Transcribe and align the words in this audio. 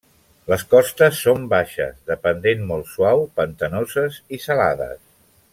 Les 0.51 0.63
costes 0.71 1.19
són 1.25 1.45
baixes, 1.51 2.01
de 2.11 2.17
pendent 2.25 2.65
molt 2.73 2.91
suau, 2.95 3.23
pantanoses 3.41 4.21
i 4.39 4.45
salades. 4.51 5.01